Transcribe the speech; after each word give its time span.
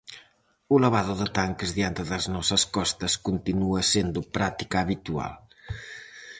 O 0.73 0.75
lavado 0.83 1.13
de 1.21 1.27
tanques 1.37 1.69
diante 1.77 2.01
das 2.11 2.25
nosas 2.35 2.63
costas 2.75 3.13
continua 3.27 3.79
sendo 3.93 4.19
práctica 4.35 4.77
habitual. 4.83 5.33